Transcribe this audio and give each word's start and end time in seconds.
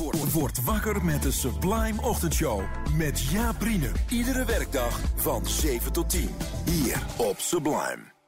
Word, 0.00 0.32
word 0.32 0.64
wakker 0.64 1.04
met 1.04 1.22
de 1.22 1.32
Sublime 1.32 2.02
Ochtendshow. 2.02 2.62
Met 2.96 3.20
Jaap. 3.20 3.56
Iedere 4.08 4.44
werkdag 4.44 5.00
van 5.16 5.46
7 5.46 5.92
tot 5.92 6.10
10. 6.10 6.30
Hier 6.64 7.02
op 7.16 7.38
Sublime. 7.38 8.19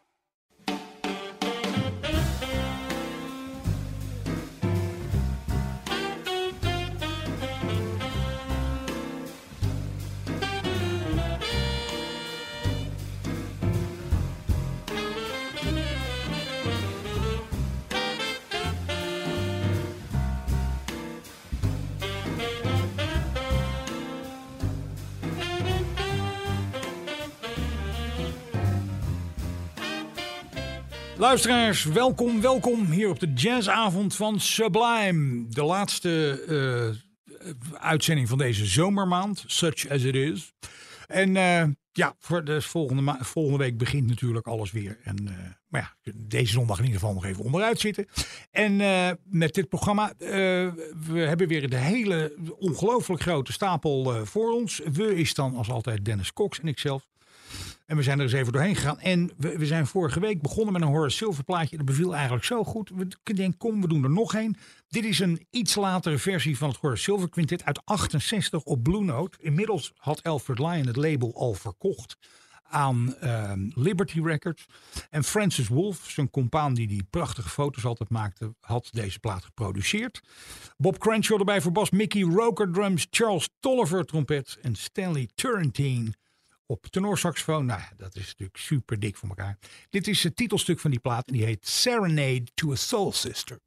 Luisteraars, 31.22 31.84
welkom, 31.84 32.40
welkom 32.40 32.90
hier 32.90 33.08
op 33.08 33.20
de 33.20 33.32
jazzavond 33.32 34.16
van 34.16 34.40
Sublime. 34.40 35.46
De 35.48 35.62
laatste 35.62 36.42
uh, 36.48 37.50
uitzending 37.80 38.28
van 38.28 38.38
deze 38.38 38.66
zomermaand, 38.66 39.44
such 39.46 39.88
as 39.88 40.02
it 40.02 40.14
is. 40.14 40.52
En 41.06 41.34
uh, 41.34 41.64
ja, 41.92 42.14
voor 42.18 42.44
de 42.44 42.62
volgende, 42.62 43.16
volgende 43.20 43.58
week 43.58 43.78
begint 43.78 44.08
natuurlijk 44.08 44.46
alles 44.46 44.70
weer. 44.70 44.98
En, 45.04 45.16
uh, 45.22 45.30
maar 45.68 45.96
ja, 46.02 46.12
deze 46.14 46.52
zondag 46.52 46.78
in 46.78 46.84
ieder 46.84 47.00
geval 47.00 47.14
nog 47.14 47.24
even 47.24 47.44
onderuit 47.44 47.80
zitten. 47.80 48.06
En 48.50 48.76
met 49.24 49.54
dit 49.54 49.68
programma, 49.68 50.12
we 50.18 50.74
hebben 51.14 51.48
weer 51.48 51.70
de 51.70 51.76
hele 51.76 52.36
ongelooflijk 52.58 53.22
grote 53.22 53.52
stapel 53.52 54.26
voor 54.26 54.52
ons. 54.52 54.80
We 54.92 55.14
is 55.14 55.34
dan 55.34 55.56
als 55.56 55.70
altijd 55.70 56.04
Dennis 56.04 56.32
Cox 56.32 56.60
en 56.60 56.68
ikzelf. 56.68 57.10
En 57.86 57.96
we 57.96 58.02
zijn 58.02 58.18
er 58.18 58.24
eens 58.24 58.32
even 58.32 58.52
doorheen 58.52 58.76
gegaan. 58.76 58.98
En 58.98 59.30
we, 59.36 59.58
we 59.58 59.66
zijn 59.66 59.86
vorige 59.86 60.20
week 60.20 60.42
begonnen 60.42 60.72
met 60.72 60.82
een 60.82 60.88
Horace 60.88 61.16
Silver 61.16 61.44
plaatje. 61.44 61.76
Dat 61.76 61.86
beviel 61.86 62.14
eigenlijk 62.14 62.44
zo 62.44 62.64
goed. 62.64 62.90
We 62.94 63.34
denken, 63.34 63.58
kom, 63.58 63.80
we 63.80 63.88
doen 63.88 64.04
er 64.04 64.10
nog 64.10 64.34
een. 64.34 64.56
Dit 64.88 65.04
is 65.04 65.18
een 65.18 65.46
iets 65.50 65.74
latere 65.74 66.18
versie 66.18 66.58
van 66.58 66.68
het 66.68 66.78
Horace 66.78 67.02
Silver 67.02 67.28
Quintet 67.28 67.64
uit 67.64 67.80
68 67.84 68.62
op 68.62 68.82
Blue 68.82 69.04
Note. 69.04 69.38
Inmiddels 69.40 69.92
had 69.96 70.22
Alfred 70.22 70.58
Lyon 70.58 70.86
het 70.86 70.96
label 70.96 71.34
al 71.34 71.54
verkocht 71.54 72.16
aan 72.72 73.14
uh, 73.22 73.52
Liberty 73.74 74.20
Records. 74.20 74.66
En 75.10 75.24
Francis 75.24 75.68
Wolf, 75.68 76.10
zijn 76.10 76.30
compaan 76.30 76.74
die 76.74 76.86
die 76.86 77.06
prachtige 77.10 77.48
foto's 77.48 77.84
altijd 77.84 78.08
maakte, 78.08 78.54
had 78.60 78.88
deze 78.92 79.18
plaat 79.18 79.44
geproduceerd. 79.44 80.20
Bob 80.76 80.98
Crenshaw 80.98 81.38
erbij 81.38 81.60
voor 81.60 81.72
bas, 81.72 81.90
Mickey 81.90 82.22
Roker 82.22 82.72
drums, 82.72 83.06
Charles 83.10 83.48
Tolliver 83.60 84.04
trompet 84.04 84.58
en 84.62 84.74
Stanley 84.74 85.28
Turrentine 85.34 86.12
op 86.66 86.86
tenorsaxofoon. 86.86 87.66
Nou, 87.66 87.80
dat 87.96 88.16
is 88.16 88.26
natuurlijk 88.26 88.58
super 88.58 88.98
dik 88.98 89.16
voor 89.16 89.28
elkaar. 89.28 89.58
Dit 89.90 90.08
is 90.08 90.22
het 90.22 90.36
titelstuk 90.36 90.80
van 90.80 90.90
die 90.90 91.00
plaat 91.00 91.26
en 91.26 91.32
die 91.32 91.44
heet 91.44 91.68
Serenade 91.68 92.46
to 92.54 92.72
a 92.72 92.74
Soul 92.74 93.12
Sister. 93.12 93.58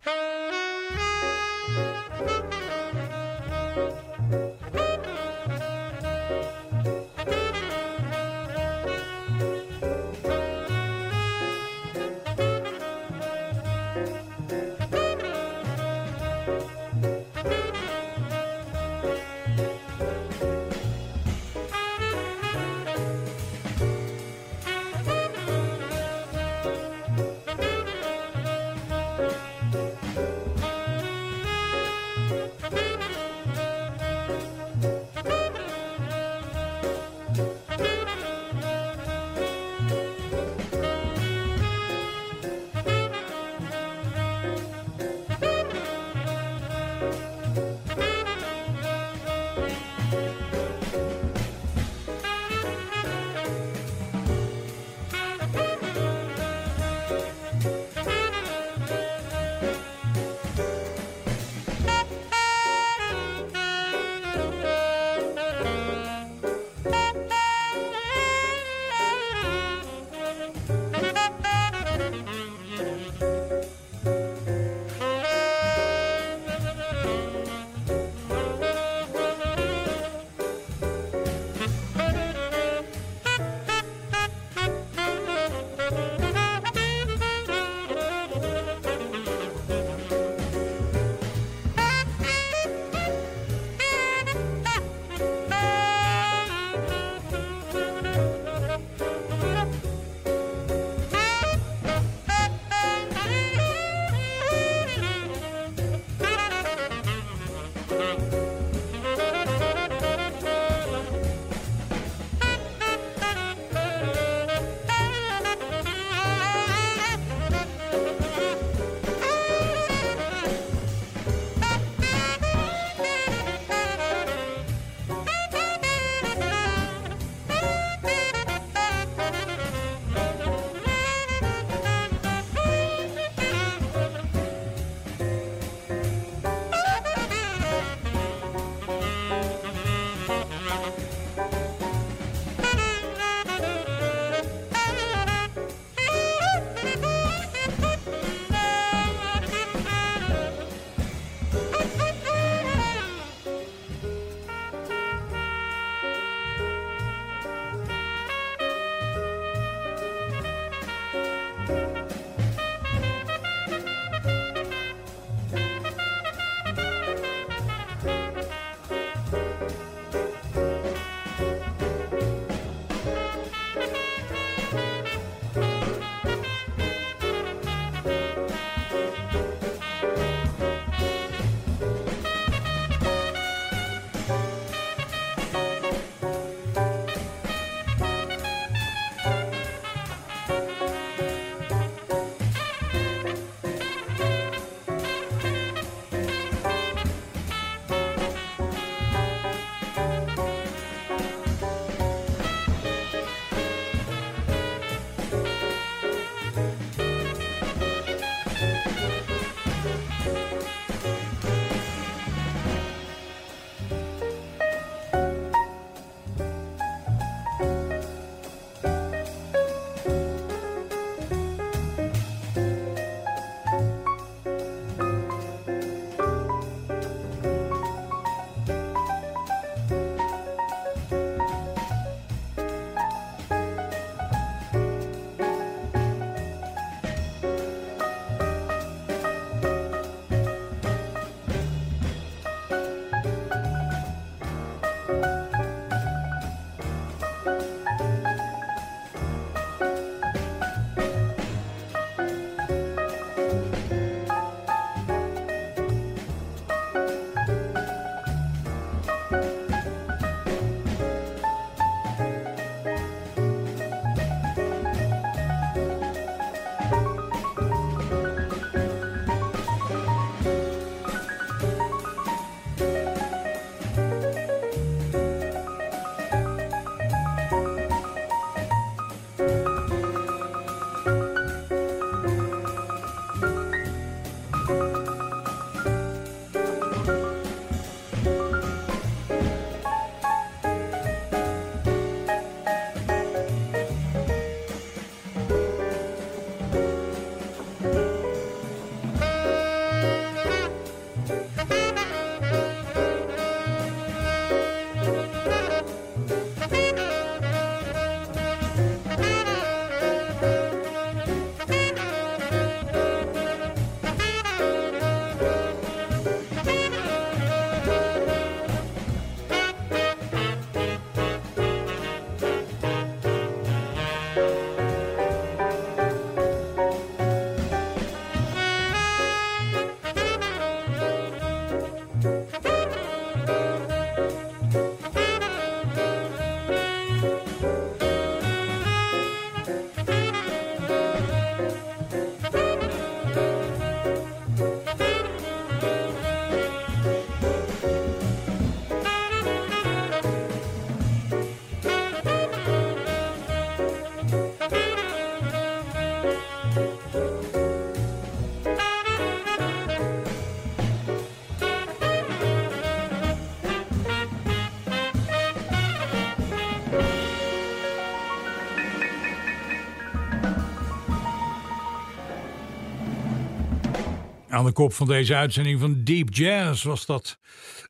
Aan 374.55 374.65
de 374.65 374.71
kop 374.71 374.93
van 374.93 375.07
deze 375.07 375.35
uitzending 375.35 375.79
van 375.79 376.03
Deep 376.03 376.33
Jazz 376.33 376.83
was 376.83 377.05
dat 377.05 377.39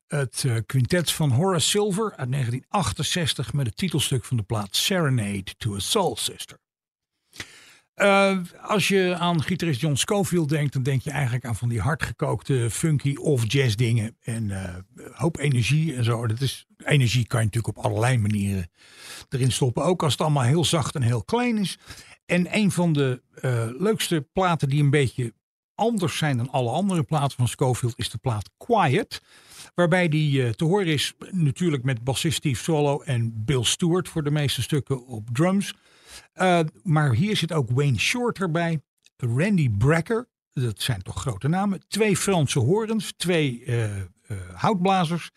het 0.06 0.42
uh, 0.46 0.56
quintet 0.66 1.10
van 1.10 1.30
Horace 1.30 1.68
Silver 1.68 2.04
uit 2.04 2.30
1968 2.30 3.52
met 3.52 3.66
het 3.66 3.76
titelstuk 3.76 4.24
van 4.24 4.36
de 4.36 4.42
plaat 4.42 4.76
Serenade 4.76 5.44
to 5.56 5.74
a 5.74 5.78
Soul 5.78 6.16
Sister. 6.16 6.58
Uh, 7.96 8.38
als 8.62 8.88
je 8.88 9.16
aan 9.18 9.42
gitarist 9.42 9.80
John 9.80 9.94
Scofield 9.94 10.48
denkt, 10.48 10.72
dan 10.72 10.82
denk 10.82 11.02
je 11.02 11.10
eigenlijk 11.10 11.44
aan 11.44 11.56
van 11.56 11.68
die 11.68 11.80
hardgekookte 11.80 12.70
funky 12.70 13.14
of 13.14 13.52
jazz 13.52 13.74
dingen 13.74 14.16
en 14.20 14.48
uh, 14.48 14.74
hoop 15.12 15.38
energie 15.38 15.94
en 15.94 16.04
zo. 16.04 16.26
Dat 16.26 16.40
is, 16.40 16.66
energie 16.84 17.26
kan 17.26 17.40
je 17.40 17.46
natuurlijk 17.46 17.78
op 17.78 17.84
allerlei 17.84 18.18
manieren 18.18 18.70
erin 19.28 19.52
stoppen, 19.52 19.84
ook 19.84 20.02
als 20.02 20.12
het 20.12 20.20
allemaal 20.20 20.42
heel 20.42 20.64
zacht 20.64 20.94
en 20.94 21.02
heel 21.02 21.24
klein 21.24 21.58
is. 21.58 21.78
En 22.24 22.56
een 22.56 22.70
van 22.70 22.92
de 22.92 23.22
leukste 23.78 24.28
platen 24.32 24.68
die 24.68 24.82
een 24.82 24.90
beetje 24.90 25.34
anders 25.76 26.16
zijn 26.16 26.36
dan 26.36 26.50
alle 26.50 26.70
andere 26.70 27.02
platen 27.02 27.36
van 27.36 27.48
Scofield 27.48 27.98
is 27.98 28.10
de 28.10 28.18
plaat 28.18 28.50
Quiet. 28.56 29.22
Waarbij 29.74 30.08
die 30.08 30.42
uh, 30.42 30.50
te 30.50 30.64
horen 30.64 30.86
is 30.86 31.14
natuurlijk 31.30 31.82
met 31.82 32.04
bassist 32.04 32.36
Steve 32.36 32.62
Solo 32.62 33.00
en 33.00 33.44
Bill 33.44 33.64
Stewart 33.64 34.08
voor 34.08 34.22
de 34.22 34.30
meeste 34.30 34.62
stukken 34.62 35.06
op 35.06 35.28
drums. 35.32 35.74
Uh, 36.34 36.60
maar 36.82 37.14
hier 37.14 37.36
zit 37.36 37.52
ook 37.52 37.70
Wayne 37.70 37.98
Short 37.98 38.38
erbij, 38.38 38.80
Randy 39.16 39.70
Brecker, 39.70 40.28
dat 40.52 40.80
zijn 40.80 41.02
toch 41.02 41.20
grote 41.20 41.48
namen, 41.48 41.80
twee 41.88 42.16
Franse 42.16 42.58
horens, 42.58 43.12
twee 43.16 43.64
uh, 43.64 43.90
houtblazers. 44.52 45.30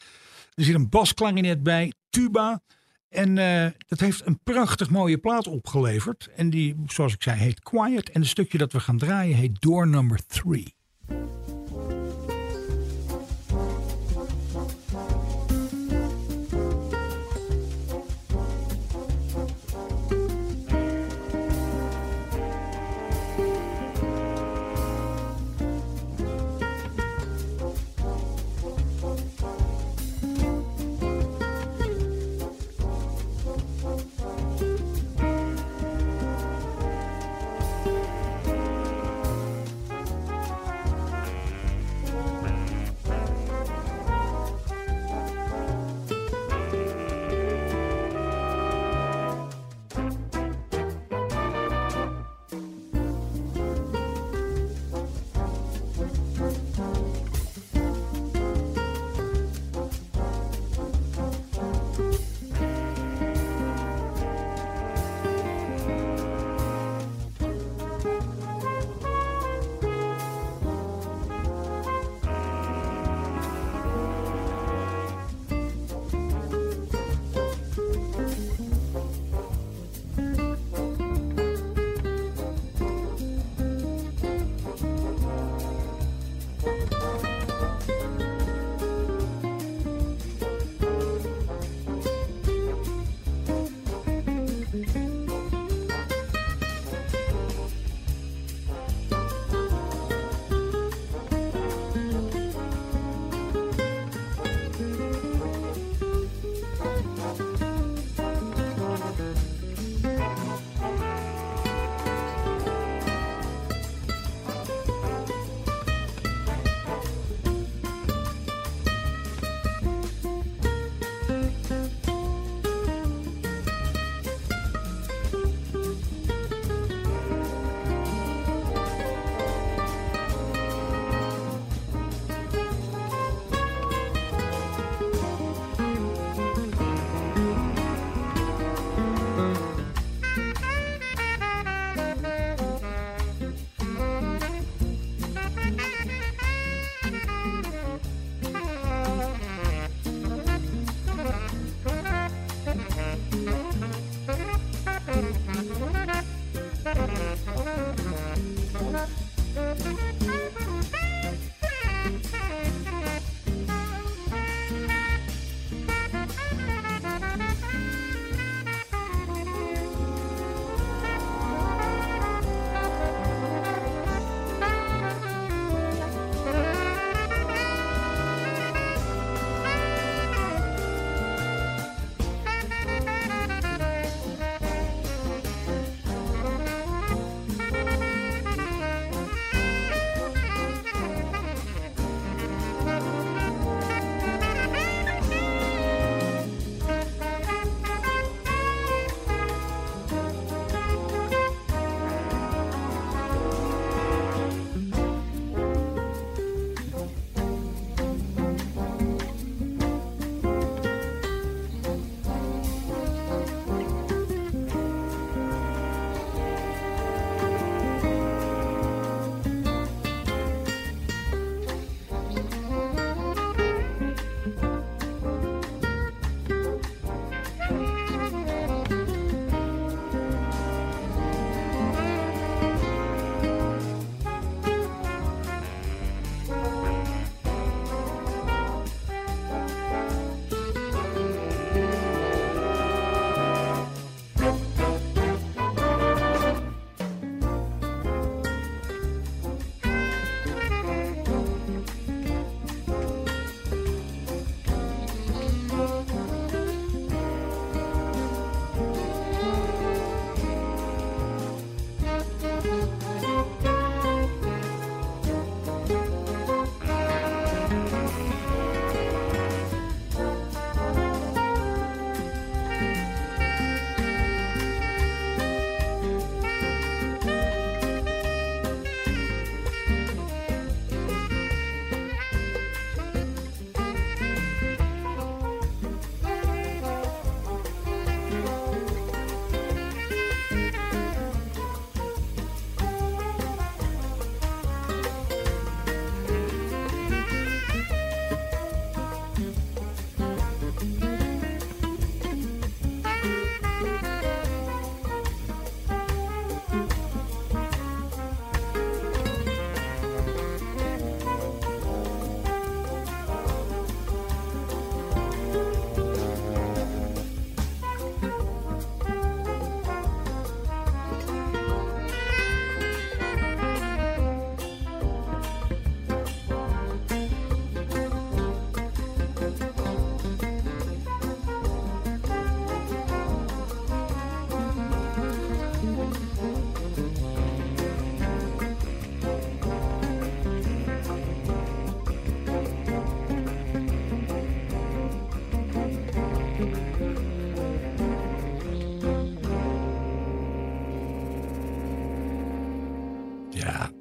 Er 0.54 0.64
zit 0.64 0.76
een 0.76 0.90
basklarinet 0.90 1.64
bij, 1.64 1.94
tuba. 2.10 2.62
En 3.10 3.38
uh, 3.38 3.66
dat 3.88 4.00
heeft 4.00 4.26
een 4.26 4.40
prachtig 4.44 4.90
mooie 4.90 5.18
plaat 5.18 5.48
opgeleverd. 5.48 6.30
En 6.36 6.50
die, 6.50 6.84
zoals 6.86 7.14
ik 7.14 7.24
zei, 7.24 7.40
heet 7.40 7.60
Quiet. 7.60 8.10
En 8.10 8.22
het 8.22 8.30
stukje 8.30 8.58
dat 8.58 8.72
we 8.72 8.80
gaan 8.80 8.98
draaien 8.98 9.36
heet 9.36 9.62
Door 9.62 9.88
Number 9.88 10.26
3. 10.26 10.76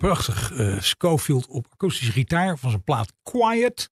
Prachtig 0.09 0.53
uh, 0.53 0.81
Schofield 0.81 1.47
op 1.47 1.67
akoestische 1.73 2.13
gitaar 2.13 2.59
van 2.59 2.71
zijn 2.71 2.83
plaat 2.83 3.13
Quiet. 3.23 3.91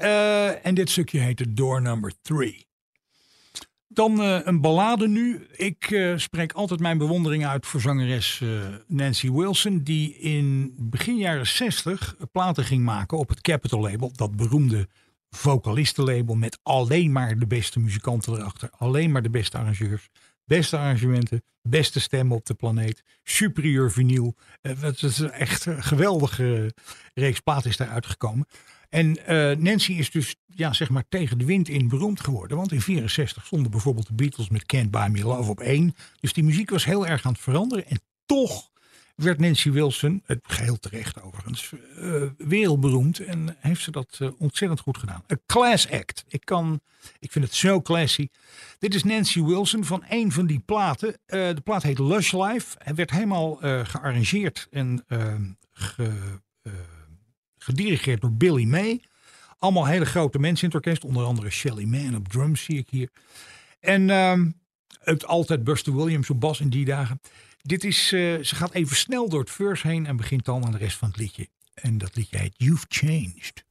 Uh, 0.00 0.66
en 0.66 0.74
dit 0.74 0.90
stukje 0.90 1.18
heette 1.18 1.52
Door 1.52 1.82
Number 1.82 2.12
3. 2.22 2.66
Dan 3.88 4.20
uh, 4.20 4.38
een 4.44 4.60
ballade 4.60 5.08
nu. 5.08 5.46
Ik 5.52 6.12
spreek 6.16 6.52
altijd 6.52 6.80
mijn 6.80 6.98
bewondering 6.98 7.46
uit 7.46 7.66
voor 7.66 7.80
zangeres 7.80 8.42
Nancy 8.86 9.30
Wilson, 9.30 9.82
die 9.82 10.14
in 10.18 10.74
begin 10.78 11.16
jaren 11.16 11.46
60 11.46 12.16
platen 12.32 12.64
ging 12.64 12.84
maken 12.84 13.18
op 13.18 13.28
het 13.28 13.40
Capitol 13.40 13.80
label, 13.80 14.12
dat 14.14 14.36
beroemde 14.36 14.88
vocalistenlabel 15.30 16.34
met 16.34 16.58
alleen 16.62 17.12
maar 17.12 17.38
de 17.38 17.46
beste 17.46 17.80
muzikanten 17.80 18.32
erachter, 18.32 18.70
alleen 18.78 19.12
maar 19.12 19.22
de 19.22 19.30
beste 19.30 19.58
arrangeurs, 19.58 20.08
beste 20.56 20.76
arrangementen, 20.76 21.42
beste 21.62 22.00
stemmen 22.00 22.36
op 22.36 22.46
de 22.46 22.54
planeet, 22.54 23.02
superieur 23.22 23.92
vinyl. 23.92 24.34
Het 24.60 25.02
is 25.02 25.20
echt 25.20 25.66
een 25.66 25.82
geweldige 25.82 26.74
reeks 27.14 27.40
platen 27.40 27.70
is 27.70 27.76
daaruit 27.76 28.06
gekomen. 28.06 28.46
En 28.88 29.06
uh, 29.08 29.56
Nancy 29.56 29.92
is 29.92 30.10
dus 30.10 30.36
ja, 30.46 30.72
zeg 30.72 30.90
maar 30.90 31.04
tegen 31.08 31.38
de 31.38 31.44
wind 31.44 31.68
in 31.68 31.88
beroemd 31.88 32.20
geworden. 32.20 32.56
Want 32.56 32.72
in 32.72 32.80
64 32.80 33.46
stonden 33.46 33.70
bijvoorbeeld 33.70 34.06
de 34.06 34.14
Beatles 34.14 34.48
met 34.48 34.66
Can't 34.66 34.90
Buy 34.90 35.08
Me 35.08 35.22
Love 35.22 35.50
op 35.50 35.60
één. 35.60 35.94
Dus 36.20 36.32
die 36.32 36.44
muziek 36.44 36.70
was 36.70 36.84
heel 36.84 37.06
erg 37.06 37.24
aan 37.24 37.32
het 37.32 37.40
veranderen. 37.40 37.86
En 37.86 38.00
toch 38.26 38.69
werd 39.22 39.38
Nancy 39.38 39.70
Wilson, 39.70 40.22
het 40.26 40.40
geheel 40.42 40.78
terecht 40.78 41.22
overigens, 41.22 41.72
uh, 41.98 42.22
wereldberoemd. 42.38 43.18
En 43.18 43.56
heeft 43.58 43.82
ze 43.82 43.90
dat 43.90 44.18
uh, 44.22 44.28
ontzettend 44.38 44.80
goed 44.80 44.98
gedaan. 44.98 45.24
Een 45.26 45.40
class 45.46 45.90
act. 45.90 46.24
Ik, 46.28 46.44
kan, 46.44 46.80
ik 47.18 47.32
vind 47.32 47.44
het 47.44 47.54
zo 47.54 47.80
classy. 47.80 48.28
Dit 48.78 48.94
is 48.94 49.04
Nancy 49.04 49.42
Wilson 49.42 49.84
van 49.84 50.04
een 50.08 50.32
van 50.32 50.46
die 50.46 50.60
platen. 50.60 51.18
de 51.26 51.60
plaat 51.64 51.82
heet 51.82 51.98
Lush 51.98 52.32
Life. 52.32 52.76
Hij 52.78 52.94
werd 52.94 53.10
helemaal 53.10 53.56
gearrangeerd 53.84 54.66
en 54.70 55.04
ge 55.72 56.38
gedirigeerd 57.62 58.20
door 58.20 58.32
Billy 58.32 58.64
May. 58.64 59.00
Allemaal 59.58 59.86
hele 59.86 60.04
grote 60.04 60.38
mensen 60.38 60.68
in 60.68 60.74
het 60.74 60.86
orkest, 60.86 61.04
onder 61.04 61.24
andere 61.24 61.50
Shelly 61.50 61.84
Manne 61.84 62.16
op 62.16 62.28
drums 62.28 62.64
zie 62.64 62.78
ik 62.78 62.88
hier. 62.90 63.08
En 63.80 64.08
uh, 64.08 64.40
het 65.00 65.26
altijd 65.26 65.64
Buster 65.64 65.96
Williams 65.96 66.30
op 66.30 66.40
bas 66.40 66.60
in 66.60 66.68
die 66.68 66.84
dagen. 66.84 67.20
Dit 67.62 67.84
is, 67.84 68.12
uh, 68.12 68.42
ze 68.42 68.54
gaat 68.54 68.72
even 68.72 68.96
snel 68.96 69.28
door 69.28 69.40
het 69.40 69.50
verse 69.50 69.88
heen 69.88 70.06
en 70.06 70.16
begint 70.16 70.44
dan 70.44 70.64
aan 70.64 70.72
de 70.72 70.78
rest 70.78 70.96
van 70.96 71.08
het 71.08 71.16
liedje. 71.16 71.48
En 71.74 71.98
dat 71.98 72.16
liedje 72.16 72.38
heet 72.38 72.54
You've 72.56 72.86
Changed. 72.88 73.68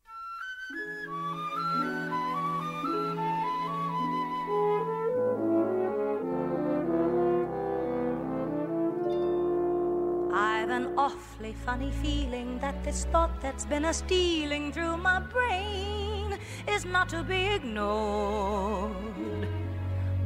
an 10.79 10.97
awfully 10.97 11.53
funny 11.65 11.91
feeling 12.01 12.57
that 12.59 12.83
this 12.83 13.05
thought 13.11 13.41
that's 13.41 13.65
been 13.65 13.85
a 13.85 13.93
stealing 13.93 14.71
through 14.71 14.95
my 14.95 15.19
brain 15.19 16.37
is 16.67 16.85
not 16.85 17.09
to 17.09 17.23
be 17.23 17.55
ignored. 17.55 19.58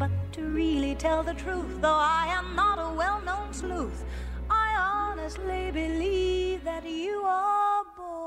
But 0.03 0.12
to 0.33 0.41
really 0.41 0.95
tell 0.95 1.24
the 1.24 1.33
truth, 1.33 1.79
though 1.79 2.01
I 2.19 2.25
am 2.27 2.57
not 2.57 2.77
a 2.77 2.93
well 2.93 3.22
known 3.22 3.53
sleuth, 3.53 4.03
I 4.50 4.75
honestly 4.75 5.72
believe 5.72 6.65
that 6.65 6.83
you 6.86 7.24
are 7.25 7.86
bored. 7.95 8.19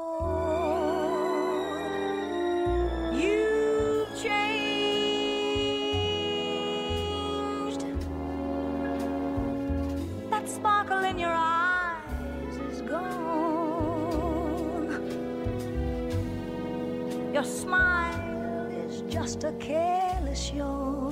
You've 3.15 4.09
changed. 4.17 4.57
That 10.31 10.49
sparkle 10.49 11.05
in 11.05 11.19
your 11.19 11.35
eyes 11.35 12.57
is 12.71 12.81
gone. 12.81 13.05
Your 17.35 17.45
smile 17.45 18.67
is 18.87 19.03
just 19.13 19.45
a 19.45 19.53
careless 19.61 20.55
yawn. 20.55 21.06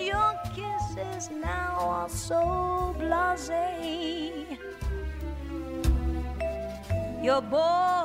Your 0.00 0.32
kisses 0.56 1.28
now 1.30 1.76
are 1.78 2.08
so 2.08 2.96
blasé. 2.98 4.56
You're 7.22 7.42
bored 7.42 7.97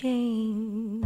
changed. 0.00 1.00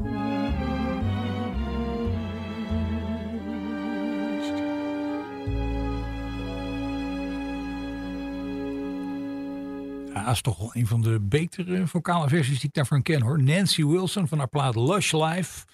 Dat 10.25 10.33
is 10.33 10.41
toch 10.41 10.59
wel 10.59 10.71
een 10.73 10.87
van 10.87 11.03
de 11.03 11.21
betere 11.21 11.87
vocale 11.87 12.29
versies 12.29 12.59
die 12.59 12.69
ik 12.69 12.75
daarvan 12.75 13.03
ken 13.03 13.23
hoor. 13.23 13.43
Nancy 13.43 13.85
Wilson 13.85 14.29
van 14.29 14.39
haar 14.39 14.49
plaat 14.49 14.77
Lush 14.77 15.13
Life 15.13 15.65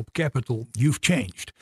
op 0.00 0.12
Capitol, 0.12 0.66
You've 0.70 0.98
Changed. 1.00 1.52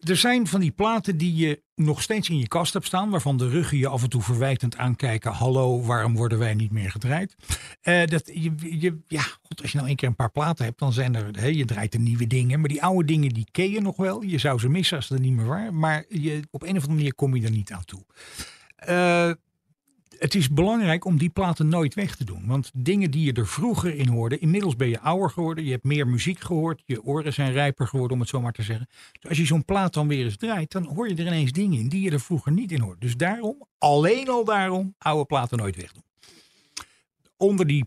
Er 0.00 0.16
zijn 0.16 0.46
van 0.46 0.60
die 0.60 0.70
platen 0.70 1.16
die 1.16 1.34
je 1.34 1.62
nog 1.74 2.02
steeds 2.02 2.28
in 2.28 2.38
je 2.38 2.48
kast 2.48 2.72
hebt 2.72 2.86
staan, 2.86 3.10
waarvan 3.10 3.36
de 3.36 3.48
ruggen 3.48 3.78
je 3.78 3.88
af 3.88 4.02
en 4.02 4.08
toe 4.08 4.22
verwijtend 4.22 4.76
aankijken. 4.76 5.32
Hallo, 5.32 5.82
waarom 5.82 6.14
worden 6.14 6.38
wij 6.38 6.54
niet 6.54 6.70
meer 6.70 6.90
gedraaid? 6.90 7.36
Eh, 7.80 8.04
dat, 8.04 8.30
je, 8.34 8.52
je, 8.80 8.98
ja, 9.06 9.22
goed, 9.22 9.62
als 9.62 9.72
je 9.72 9.78
nou 9.78 9.90
een 9.90 9.96
keer 9.96 10.08
een 10.08 10.14
paar 10.14 10.30
platen 10.30 10.64
hebt, 10.64 10.78
dan 10.78 10.92
zijn 10.92 11.14
er, 11.14 11.28
hè, 11.32 11.46
je 11.46 11.64
draait 11.64 11.94
er 11.94 12.00
nieuwe 12.00 12.26
dingen. 12.26 12.60
Maar 12.60 12.68
die 12.68 12.82
oude 12.82 13.04
dingen, 13.04 13.28
die 13.28 13.48
ken 13.50 13.70
je 13.70 13.80
nog 13.80 13.96
wel. 13.96 14.22
Je 14.22 14.38
zou 14.38 14.58
ze 14.58 14.68
missen 14.68 14.96
als 14.96 15.06
ze 15.06 15.14
er 15.14 15.20
niet 15.20 15.32
meer 15.32 15.46
waren. 15.46 15.78
Maar 15.78 16.04
je, 16.08 16.42
op 16.50 16.62
een 16.62 16.68
of 16.68 16.74
andere 16.74 16.94
manier 16.94 17.14
kom 17.14 17.36
je 17.36 17.44
er 17.44 17.50
niet 17.50 17.72
aan 17.72 17.84
toe. 17.84 18.04
Eh, 18.76 19.30
het 20.22 20.34
is 20.34 20.48
belangrijk 20.48 21.04
om 21.04 21.18
die 21.18 21.30
platen 21.30 21.68
nooit 21.68 21.94
weg 21.94 22.16
te 22.16 22.24
doen. 22.24 22.46
Want 22.46 22.70
dingen 22.74 23.10
die 23.10 23.24
je 23.24 23.32
er 23.32 23.46
vroeger 23.46 23.94
in 23.94 24.08
hoorde, 24.08 24.38
inmiddels 24.38 24.76
ben 24.76 24.88
je 24.88 25.00
ouder 25.00 25.30
geworden, 25.30 25.64
je 25.64 25.70
hebt 25.70 25.84
meer 25.84 26.06
muziek 26.06 26.40
gehoord, 26.40 26.82
je 26.86 27.02
oren 27.02 27.32
zijn 27.32 27.52
rijper 27.52 27.86
geworden, 27.86 28.12
om 28.12 28.20
het 28.20 28.28
zo 28.28 28.40
maar 28.40 28.52
te 28.52 28.62
zeggen. 28.62 28.88
Dus 29.20 29.28
als 29.28 29.38
je 29.38 29.46
zo'n 29.46 29.64
plaat 29.64 29.94
dan 29.94 30.08
weer 30.08 30.24
eens 30.24 30.36
draait, 30.36 30.72
dan 30.72 30.84
hoor 30.84 31.08
je 31.08 31.14
er 31.14 31.26
ineens 31.26 31.52
dingen 31.52 31.78
in 31.78 31.88
die 31.88 32.02
je 32.02 32.10
er 32.10 32.20
vroeger 32.20 32.52
niet 32.52 32.72
in 32.72 32.80
hoort. 32.80 33.00
Dus 33.00 33.16
daarom, 33.16 33.66
alleen 33.78 34.28
al 34.28 34.44
daarom, 34.44 34.94
oude 34.98 35.24
platen 35.24 35.58
nooit 35.58 35.76
wegdoen. 35.76 36.04
Onder 37.36 37.66
die 37.66 37.84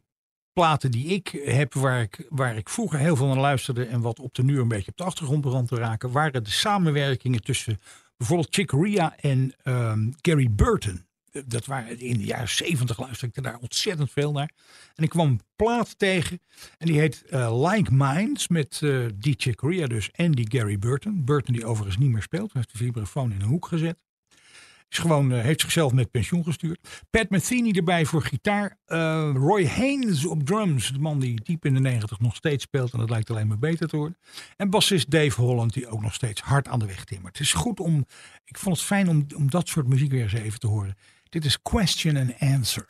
platen 0.53 0.91
die 0.91 1.05
ik 1.05 1.41
heb, 1.45 1.73
waar 1.73 2.01
ik, 2.01 2.25
waar 2.29 2.57
ik 2.57 2.69
vroeger 2.69 2.99
heel 2.99 3.15
veel 3.15 3.27
naar 3.27 3.37
luisterde 3.37 3.85
en 3.85 4.01
wat 4.01 4.19
op 4.19 4.33
de 4.33 4.43
nu 4.43 4.59
een 4.59 4.67
beetje 4.67 4.91
op 4.91 4.97
de 4.97 5.03
achtergrond 5.03 5.41
begon 5.41 5.65
te 5.65 5.75
raken, 5.75 6.11
waren 6.11 6.43
de 6.43 6.49
samenwerkingen 6.49 7.43
tussen 7.43 7.79
Bijvoorbeeld 8.17 8.55
Chick 8.55 8.67
Corea 8.67 9.15
en 9.17 9.53
ehm, 9.63 10.11
Gary 10.21 10.51
Burton. 10.51 11.05
Dat 11.45 11.65
waren 11.65 11.99
in 11.99 12.17
de 12.17 12.23
jaren 12.23 12.49
zeventig 12.49 12.99
luisterde 12.99 13.33
ik 13.35 13.43
daar 13.43 13.57
ontzettend 13.57 14.11
veel 14.11 14.31
naar. 14.31 14.51
En 14.95 15.03
ik 15.03 15.09
kwam 15.09 15.27
een 15.27 15.41
plaat 15.55 15.99
tegen. 15.99 16.41
En 16.77 16.87
die 16.87 16.99
heet 16.99 17.23
uh, 17.29 17.69
Like 17.69 17.93
Minds. 17.93 18.47
Met 18.47 18.81
uh, 18.83 19.05
die 19.15 19.35
Chick 19.37 19.55
Corea 19.55 19.87
dus 19.87 20.11
en 20.11 20.31
die 20.31 20.47
Gary 20.51 20.79
Burton. 20.79 21.25
Burton 21.25 21.53
die 21.53 21.65
overigens 21.65 21.97
niet 21.97 22.11
meer 22.11 22.21
speelt. 22.21 22.53
Heeft 22.53 22.71
de 22.71 22.77
vibrafoon 22.77 23.31
in 23.31 23.41
een 23.41 23.47
hoek 23.47 23.65
gezet. 23.67 24.03
Is 24.89 24.97
gewoon, 24.97 25.31
uh, 25.31 25.41
heeft 25.41 25.61
zichzelf 25.61 25.93
met 25.93 26.11
pensioen 26.11 26.43
gestuurd. 26.43 27.03
Pat 27.09 27.29
Metheny 27.29 27.71
erbij 27.71 28.05
voor 28.05 28.21
gitaar. 28.21 28.77
Roy 29.33 29.65
Haynes 29.67 30.25
op 30.25 30.43
drums. 30.43 30.91
De 30.91 30.99
man 30.99 31.19
die 31.19 31.41
diep 31.43 31.65
in 31.65 31.73
de 31.73 31.79
90 31.79 32.19
nog 32.19 32.35
steeds 32.35 32.63
speelt. 32.63 32.93
En 32.93 32.99
dat 32.99 33.09
lijkt 33.09 33.29
alleen 33.29 33.47
maar 33.47 33.59
beter 33.59 33.87
te 33.87 33.97
worden. 33.97 34.17
En 34.57 34.69
bassist 34.69 35.11
Dave 35.11 35.41
Holland 35.41 35.73
die 35.73 35.87
ook 35.87 36.01
nog 36.01 36.13
steeds 36.13 36.41
hard 36.41 36.67
aan 36.67 36.79
de 36.79 36.85
weg 36.85 37.03
timmert. 37.03 37.37
Het 37.37 37.47
is 37.47 37.53
goed 37.53 37.79
om, 37.79 38.05
ik 38.45 38.57
vond 38.57 38.77
het 38.77 38.85
fijn 38.85 39.09
om, 39.09 39.25
om 39.35 39.49
dat 39.49 39.67
soort 39.67 39.87
muziek 39.87 40.11
weer 40.11 40.23
eens 40.23 40.33
even 40.33 40.59
te 40.59 40.67
horen. 40.67 40.95
Dit 41.35 41.45
is 41.45 41.61
Question 41.61 42.17
and 42.17 42.33
Answer. 42.39 42.85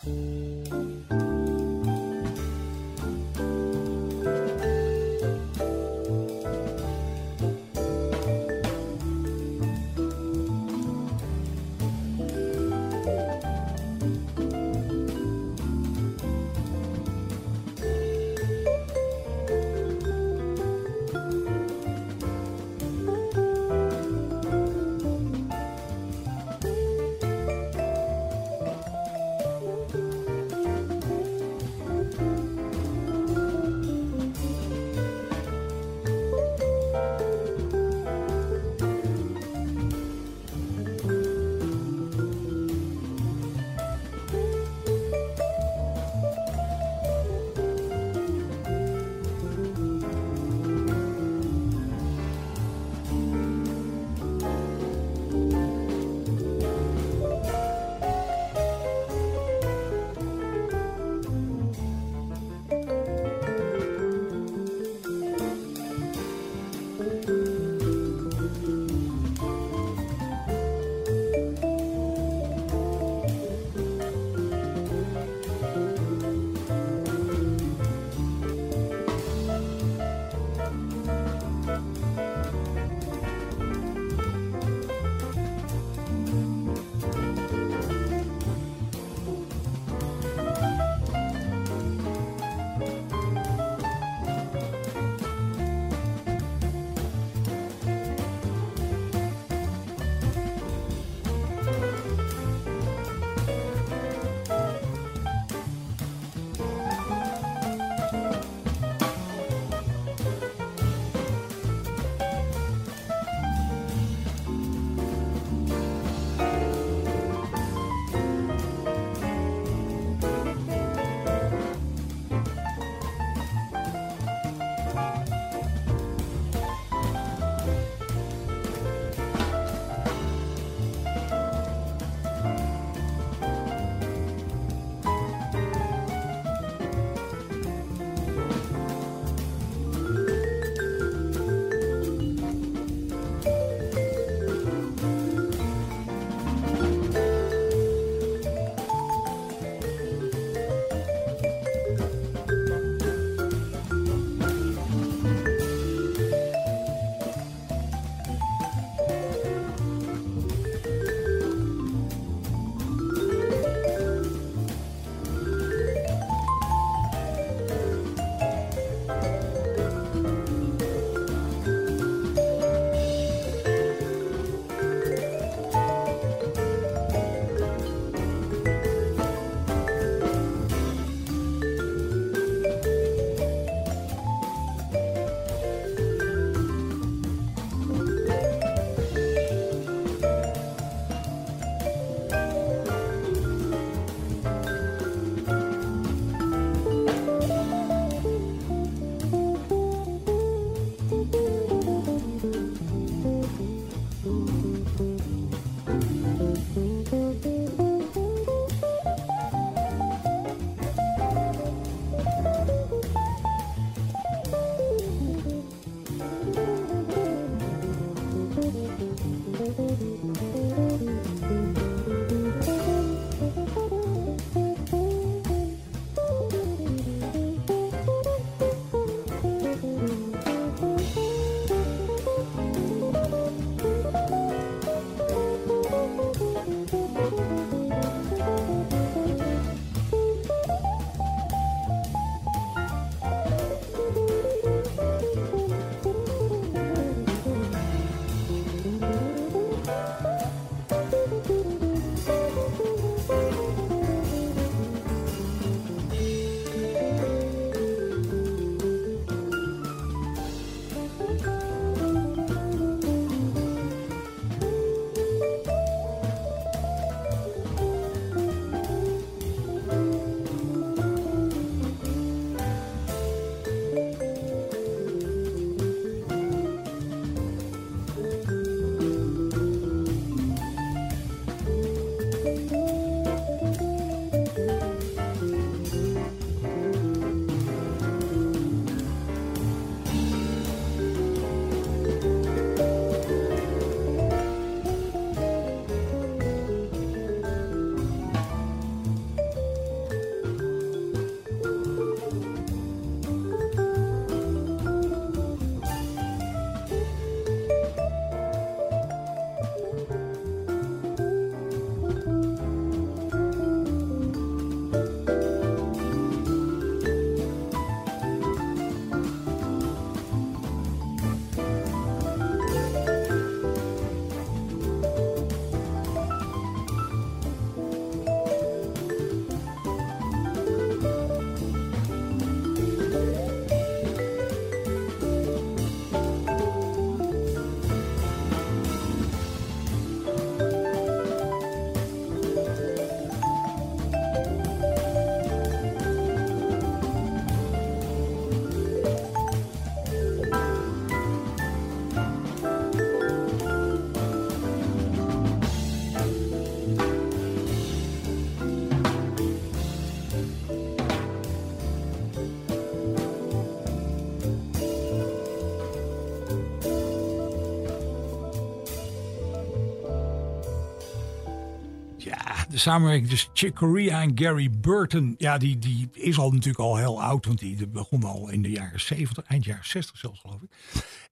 De 372.75 372.81
samenwerking 372.81 373.29
tussen 373.29 373.49
Chick 373.53 373.73
Corea 373.73 374.21
en 374.21 374.31
Gary 374.35 374.69
Burton. 374.69 375.35
Ja, 375.37 375.57
die, 375.57 375.79
die 375.79 376.09
is 376.13 376.37
al 376.37 376.51
natuurlijk 376.51 376.79
al 376.79 376.97
heel 376.97 377.21
oud. 377.21 377.45
Want 377.45 377.59
die 377.59 377.87
begon 377.87 378.23
al 378.23 378.49
in 378.49 378.61
de 378.61 378.69
jaren 378.69 378.99
70, 378.99 379.43
eind 379.43 379.65
jaren 379.65 379.85
60 379.85 380.17
zelfs 380.17 380.39
geloof 380.39 380.61
ik. 380.61 380.69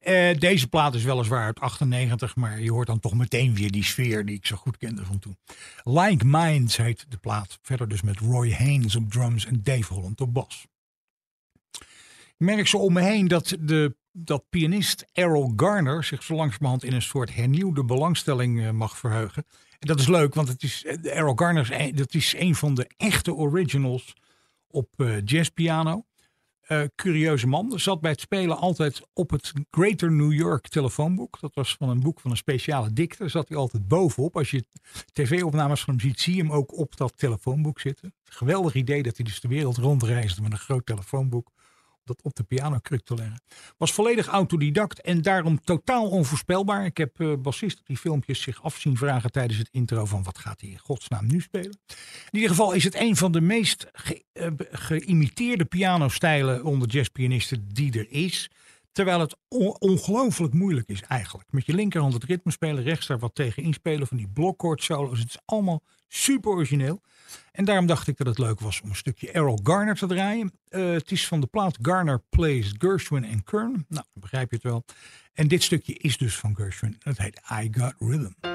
Uh, 0.07 0.39
deze 0.39 0.67
plaat 0.67 0.95
is 0.95 1.03
weliswaar 1.03 1.45
uit 1.45 1.59
98. 1.59 2.35
Maar 2.35 2.61
je 2.61 2.71
hoort 2.71 2.87
dan 2.87 2.99
toch 2.99 3.13
meteen 3.13 3.55
weer 3.55 3.71
die 3.71 3.83
sfeer 3.83 4.25
die 4.25 4.35
ik 4.35 4.45
zo 4.45 4.55
goed 4.55 4.77
kende 4.77 5.05
van 5.05 5.19
toen. 5.19 5.37
Like 5.83 6.25
Minds 6.25 6.77
heet 6.77 7.05
de 7.09 7.17
plaat. 7.17 7.59
Verder 7.61 7.87
dus 7.87 8.01
met 8.01 8.19
Roy 8.19 8.51
Haynes 8.51 8.95
op 8.95 9.11
drums 9.11 9.45
en 9.45 9.59
Dave 9.63 9.93
Holland 9.93 10.21
op 10.21 10.33
bas. 10.33 10.65
Ik 11.71 12.35
merk 12.37 12.67
zo 12.67 12.77
om 12.77 12.93
me 12.93 13.01
heen 13.01 13.27
dat 13.27 13.57
de 13.59 13.95
dat 14.13 14.49
pianist 14.49 15.05
Errol 15.11 15.53
Garner 15.55 16.03
zich 16.03 16.23
zo 16.23 16.35
langzamerhand 16.35 16.83
in 16.83 16.93
een 16.93 17.01
soort 17.01 17.35
hernieuwde 17.35 17.83
belangstelling 17.83 18.59
uh, 18.59 18.69
mag 18.69 18.97
verheugen. 18.97 19.45
En 19.79 19.87
dat 19.87 19.99
is 19.99 20.07
leuk, 20.07 20.33
want 20.33 20.47
het 20.47 20.63
is, 20.63 20.83
uh, 20.83 21.15
Errol 21.15 21.35
Garner 21.35 21.71
is, 21.71 21.91
dat 21.93 22.13
is 22.13 22.35
een 22.37 22.55
van 22.55 22.73
de 22.73 22.89
echte 22.97 23.33
originals 23.33 24.13
op 24.67 24.89
uh, 24.97 25.15
jazzpiano. 25.25 26.05
curieuze 26.95 27.47
man. 27.47 27.79
Zat 27.79 28.01
bij 28.01 28.11
het 28.11 28.19
spelen 28.19 28.57
altijd 28.57 29.01
op 29.13 29.29
het 29.29 29.53
Greater 29.71 30.11
New 30.11 30.33
York 30.33 30.67
telefoonboek. 30.67 31.39
Dat 31.39 31.55
was 31.55 31.75
van 31.75 31.89
een 31.89 31.99
boek 31.99 32.19
van 32.19 32.31
een 32.31 32.37
speciale 32.37 32.93
dikter. 32.93 33.29
Zat 33.29 33.47
hij 33.47 33.57
altijd 33.57 33.87
bovenop. 33.87 34.37
Als 34.37 34.51
je 34.51 34.65
tv-opnames 35.11 35.83
van 35.83 35.93
hem 35.93 36.03
ziet, 36.03 36.19
zie 36.19 36.35
je 36.35 36.41
hem 36.41 36.51
ook 36.51 36.77
op 36.77 36.97
dat 36.97 37.17
telefoonboek 37.17 37.79
zitten. 37.79 38.13
Geweldig 38.23 38.73
idee 38.73 39.03
dat 39.03 39.15
hij 39.15 39.25
dus 39.25 39.39
de 39.39 39.47
wereld 39.47 39.77
rondreisde 39.77 40.41
met 40.41 40.51
een 40.51 40.57
groot 40.57 40.85
telefoonboek 40.85 41.52
dat 42.03 42.21
op 42.21 42.35
de 42.35 42.43
pianokruk 42.43 43.03
te 43.03 43.15
leggen. 43.15 43.41
Was 43.77 43.93
volledig 43.93 44.27
autodidact 44.27 45.01
en 45.01 45.21
daarom 45.21 45.63
totaal 45.63 46.09
onvoorspelbaar. 46.09 46.85
Ik 46.85 46.97
heb 46.97 47.19
uh, 47.19 47.33
bassist 47.37 47.81
die 47.83 47.97
filmpjes 47.97 48.41
zich 48.41 48.63
af 48.63 48.77
zien 48.77 48.97
vragen 48.97 49.31
tijdens 49.31 49.59
het 49.59 49.69
intro 49.71 50.05
van 50.05 50.23
wat 50.23 50.37
gaat 50.37 50.61
hij 50.61 50.69
in 50.69 50.79
godsnaam 50.79 51.27
nu 51.27 51.41
spelen. 51.41 51.79
In 52.31 52.39
ieder 52.39 52.49
geval 52.49 52.73
is 52.73 52.83
het 52.83 52.95
een 52.95 53.15
van 53.15 53.31
de 53.31 53.41
meest 53.41 53.87
ge, 53.91 54.23
uh, 54.33 54.47
geïmiteerde 54.71 55.65
pianostijlen 55.65 56.63
onder 56.63 56.87
jazzpianisten 56.87 57.67
die 57.67 57.99
er 57.99 58.07
is. 58.09 58.49
Terwijl 58.93 59.19
het 59.19 59.35
on 59.47 59.75
ongelooflijk 59.79 60.53
moeilijk 60.53 60.87
is 60.87 61.01
eigenlijk. 61.01 61.51
Met 61.51 61.65
je 61.65 61.73
linkerhand 61.73 62.13
het 62.13 62.23
ritme 62.23 62.51
spelen, 62.51 62.83
rechts 62.83 63.07
daar 63.07 63.19
wat 63.19 63.35
tegen 63.35 63.63
inspelen 63.63 64.07
van 64.07 64.17
die 64.17 64.27
blokkoord 64.27 64.83
solos. 64.83 65.19
Het 65.19 65.29
is 65.29 65.39
allemaal 65.45 65.83
super 66.07 66.51
origineel. 66.51 67.01
En 67.51 67.65
daarom 67.65 67.85
dacht 67.85 68.07
ik 68.07 68.17
dat 68.17 68.27
het 68.27 68.37
leuk 68.37 68.59
was 68.59 68.81
om 68.81 68.89
een 68.89 68.95
stukje 68.95 69.31
Errol 69.31 69.59
Garner 69.63 69.95
te 69.95 70.07
draaien. 70.07 70.51
Uh, 70.69 70.91
het 70.91 71.11
is 71.11 71.27
van 71.27 71.41
de 71.41 71.47
plaat 71.47 71.77
Garner 71.81 72.21
Plays 72.29 72.73
Gershwin 72.77 73.25
en 73.25 73.43
Kern. 73.43 73.85
Nou, 73.87 74.05
begrijp 74.13 74.49
je 74.49 74.55
het 74.55 74.65
wel. 74.65 74.85
En 75.33 75.47
dit 75.47 75.63
stukje 75.63 75.93
is 75.93 76.17
dus 76.17 76.35
van 76.35 76.55
Gershwin. 76.55 76.95
Het 76.99 77.17
heet 77.17 77.41
I 77.51 77.67
Got 77.71 77.93
Rhythm. 77.99 78.52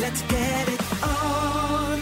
Let's 0.00 0.20
get 0.20 0.68
it 0.68 0.80
on. 1.02 1.98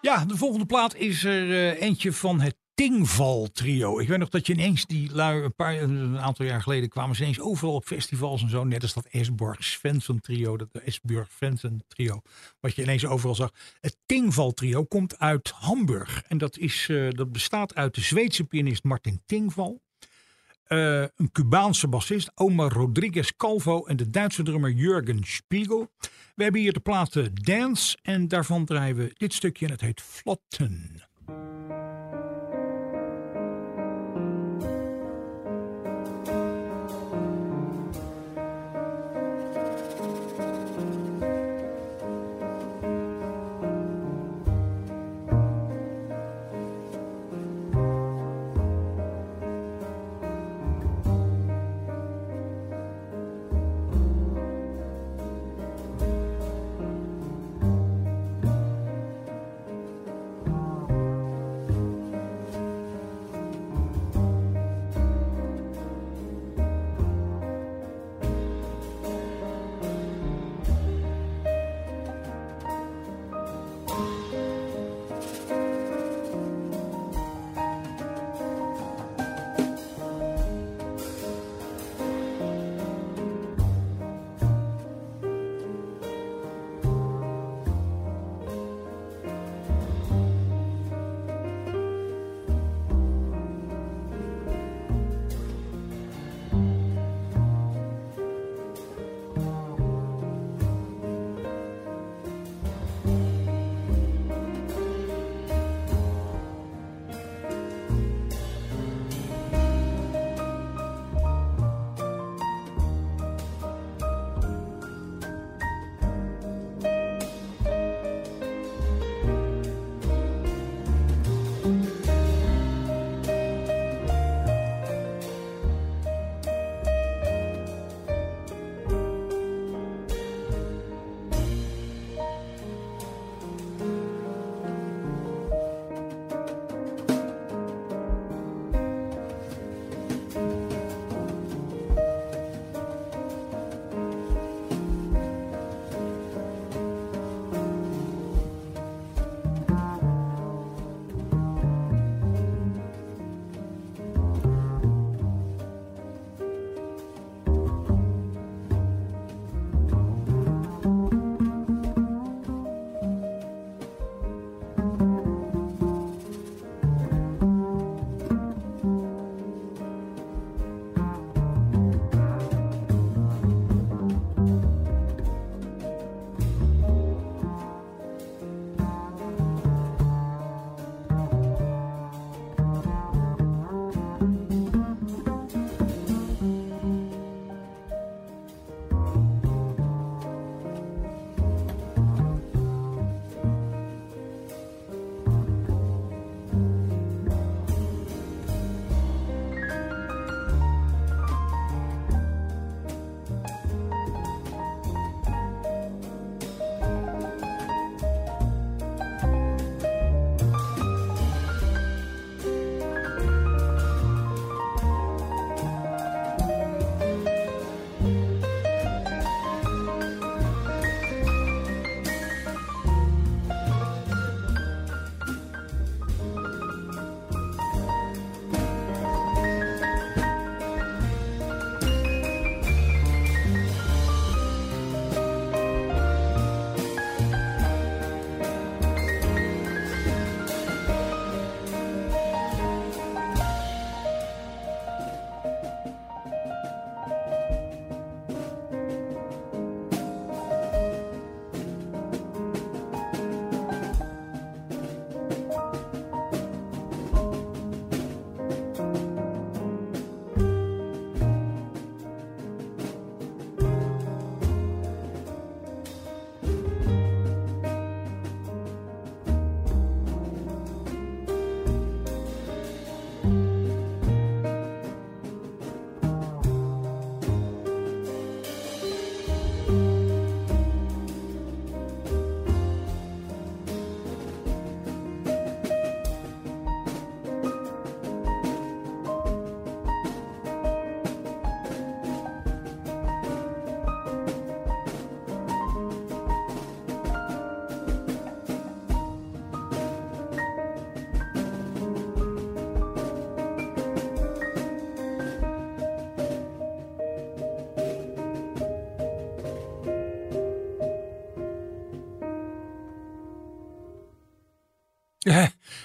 Ja, 0.00 0.24
de 0.24 0.36
volgende 0.36 0.66
plaat 0.66 0.94
is 0.94 1.24
er 1.24 1.50
eh, 1.50 1.82
eentje 1.82 2.12
van 2.12 2.40
het 2.40 2.56
Tingval 2.74 3.48
trio. 3.52 3.98
Ik 3.98 4.08
weet 4.08 4.18
nog 4.18 4.28
dat 4.28 4.46
je 4.46 4.52
ineens 4.52 4.86
die 4.86 5.12
lui 5.12 5.42
een, 5.42 5.54
paar, 5.54 5.82
een 5.82 6.18
aantal 6.18 6.46
jaar 6.46 6.62
geleden 6.62 6.88
kwamen 6.88 7.16
ze 7.16 7.22
ineens 7.22 7.40
overal 7.40 7.74
op 7.74 7.84
festivals 7.84 8.42
en 8.42 8.48
zo. 8.48 8.64
Net 8.64 8.82
als 8.82 8.94
dat 8.94 9.06
Esborg 9.10 9.64
Svensson 9.64 10.20
trio, 10.20 10.56
dat 10.56 10.68
Esborg 10.72 11.30
Svensson 11.36 11.82
trio, 11.88 12.20
wat 12.60 12.74
je 12.74 12.82
ineens 12.82 13.06
overal 13.06 13.34
zag. 13.34 13.52
Het 13.80 13.96
Tingval 14.06 14.52
trio 14.52 14.84
komt 14.84 15.18
uit 15.18 15.50
Hamburg 15.50 16.22
en 16.28 16.38
dat, 16.38 16.58
is, 16.58 16.86
eh, 16.88 17.10
dat 17.10 17.32
bestaat 17.32 17.74
uit 17.74 17.94
de 17.94 18.00
Zweedse 18.00 18.44
pianist 18.44 18.84
Martin 18.84 19.22
Tingval. 19.26 19.80
Eh, 20.70 21.04
een 21.16 21.32
Cubaanse 21.32 21.88
bassist, 21.88 22.30
Omar 22.34 22.72
Rodriguez 22.72 23.30
Calvo 23.36 23.84
en 23.84 23.96
de 23.96 24.10
Duitse 24.10 24.42
drummer 24.42 24.70
Jurgen 24.70 25.24
Spiegel. 25.24 25.90
We 26.34 26.42
hebben 26.42 26.60
hier 26.60 26.72
de 26.72 26.80
platen 26.80 27.34
Dance 27.34 27.98
en 28.02 28.28
daarvan 28.28 28.64
draaien 28.64 28.96
we 28.96 29.12
dit 29.16 29.34
stukje 29.34 29.66
en 29.66 29.72
het 29.72 29.80
heet 29.80 30.00
Flotten. 30.00 31.09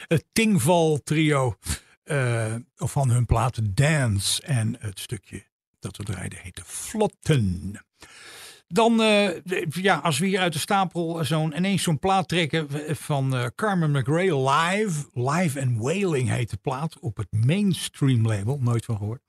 Het 0.07 0.25
Tingval 0.31 0.99
trio 1.03 1.57
uh, 2.05 2.55
van 2.75 3.09
hun 3.09 3.25
plaat 3.25 3.59
Dance. 3.63 4.41
En 4.41 4.75
het 4.79 4.99
stukje 4.99 5.43
dat 5.79 5.97
we 5.97 6.03
draaiden 6.03 6.39
heette 6.39 6.61
Vlotten. 6.65 7.79
Dan, 8.67 9.01
uh, 9.01 9.29
ja, 9.69 9.95
als 9.95 10.19
we 10.19 10.25
hier 10.25 10.39
uit 10.39 10.53
de 10.53 10.59
stapel 10.59 11.25
zo'n 11.25 11.57
ineens 11.57 11.83
zo'n 11.83 11.99
plaat 11.99 12.27
trekken 12.27 12.67
van 12.95 13.35
uh, 13.35 13.45
Carmen 13.55 13.91
McRae 13.91 14.49
live. 14.49 15.05
Live 15.13 15.61
and 15.61 15.77
Wailing 15.77 16.29
heet 16.29 16.49
de 16.49 16.57
plaat 16.57 16.99
op 16.99 17.17
het 17.17 17.27
mainstream 17.31 18.27
label. 18.27 18.59
Nooit 18.61 18.85
van 18.85 18.97
gehoord. 18.97 19.21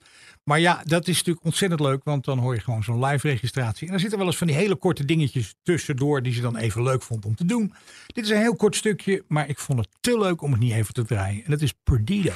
Maar 0.45 0.61
ja, 0.61 0.83
dat 0.85 1.09
is 1.09 1.17
natuurlijk 1.17 1.45
ontzettend 1.45 1.81
leuk, 1.81 2.05
want 2.05 2.25
dan 2.25 2.39
hoor 2.39 2.55
je 2.55 2.61
gewoon 2.61 2.83
zo'n 2.83 3.05
live 3.05 3.29
registratie. 3.29 3.89
En 3.89 3.95
er 3.95 4.01
zitten 4.01 4.19
wel 4.19 4.27
eens 4.27 4.37
van 4.37 4.47
die 4.47 4.57
hele 4.57 4.77
korte 4.77 5.05
dingetjes 5.05 5.55
tussendoor 5.63 6.23
die 6.23 6.33
ze 6.33 6.41
dan 6.41 6.57
even 6.57 6.83
leuk 6.83 7.03
vond 7.03 7.25
om 7.25 7.35
te 7.35 7.45
doen. 7.45 7.73
Dit 8.07 8.25
is 8.25 8.31
een 8.31 8.41
heel 8.41 8.57
kort 8.57 8.77
stukje, 8.77 9.25
maar 9.29 9.49
ik 9.49 9.59
vond 9.59 9.79
het 9.79 9.89
te 10.01 10.19
leuk 10.19 10.43
om 10.43 10.51
het 10.51 10.61
niet 10.61 10.73
even 10.73 10.95
te 10.95 11.05
draaien. 11.05 11.45
En 11.45 11.51
dat 11.51 11.61
is 11.61 11.73
Perdido. 11.83 12.33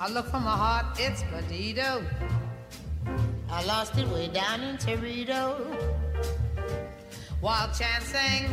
I 0.00 0.08
look 0.08 0.26
for 0.26 0.38
my 0.38 0.56
heart, 0.56 0.86
it's 1.00 1.24
Perdido. 1.24 2.04
I 3.50 3.64
lost 3.64 3.98
it 3.98 4.06
way 4.08 4.28
down 4.28 4.60
in 4.60 4.76
Torito. 4.76 5.56
While 7.40 7.68
chancing 7.74 8.46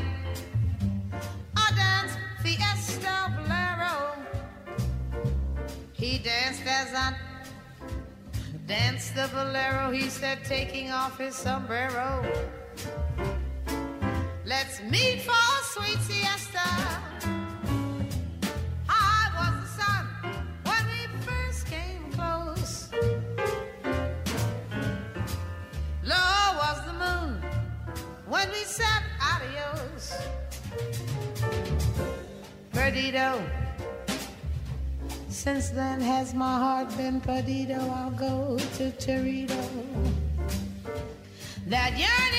a 1.13 1.75
dance 1.75 2.17
fiesta 2.41 3.31
bolero. 3.37 4.15
He 5.93 6.17
danced 6.17 6.63
as 6.65 6.91
I 6.95 7.13
danced 8.65 9.13
the 9.13 9.29
bolero. 9.31 9.91
He 9.91 10.09
said, 10.09 10.43
taking 10.45 10.89
off 10.89 11.19
his 11.19 11.35
sombrero. 11.35 12.25
Let's 14.45 14.81
meet 14.81 15.21
for 15.21 15.31
a 15.31 15.63
sweet 15.63 15.99
siesta. 15.99 17.44
When 28.35 28.49
we 28.51 28.63
said 28.65 29.01
adios. 29.31 30.13
Perdido. 32.73 33.41
Since 35.29 35.69
then 35.69 36.01
has 36.01 36.33
my 36.33 36.57
heart 36.65 36.89
been 36.97 37.21
perdido. 37.21 37.79
I'll 37.99 38.11
go 38.11 38.57
to 38.77 38.83
Torito. 39.03 39.63
That 41.67 41.91
yearning 42.03 42.34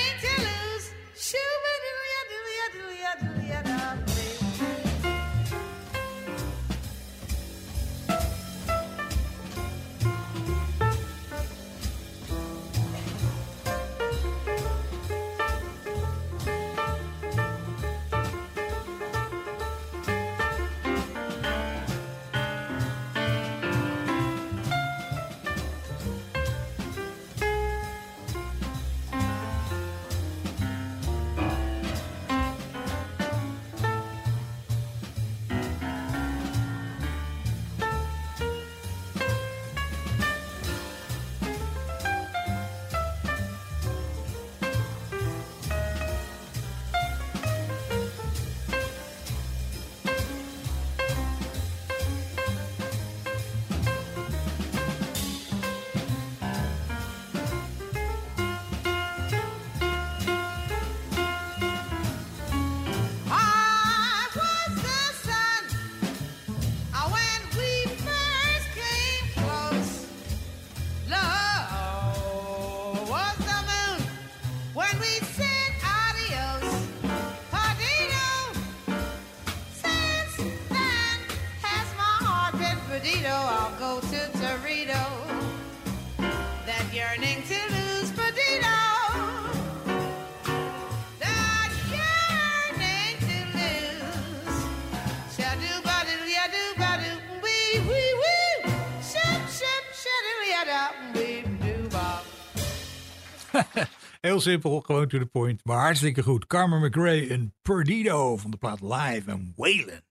Heel 104.21 104.39
simpel, 104.39 104.81
gewoon 104.81 105.07
to 105.07 105.19
the 105.19 105.25
point. 105.25 105.65
Maar 105.65 105.79
hartstikke 105.79 106.23
goed. 106.23 106.47
Carmen 106.47 106.81
McRae 106.81 107.27
en 107.27 107.53
Perdido 107.61 108.37
van 108.37 108.51
de 108.51 108.57
plaat 108.57 108.81
Live 108.81 109.31
en 109.31 109.53
Whalen. 109.55 110.05